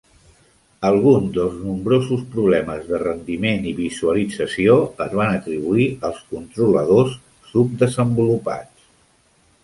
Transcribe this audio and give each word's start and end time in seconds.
Alguns 0.87 1.33
dels 1.33 1.57
nombrosos 1.65 2.21
problemes 2.35 2.87
de 2.91 2.99
rendiment 3.03 3.67
i 3.71 3.73
visualització 3.79 4.77
es 5.05 5.13
van 5.19 5.33
atribuir 5.41 5.85
als 6.09 6.23
controladors 6.31 7.13
subdesenvolupats. 7.51 8.89